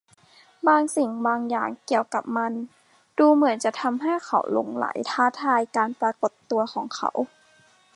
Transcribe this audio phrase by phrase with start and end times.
[0.67, 2.51] บางสิ่งบางอย่างเกี่ยวกับมัน
[3.19, 7.09] ดูเหมือนจะทำให้เขาหลงใหลท้าทายการปรากฏตัวของเขา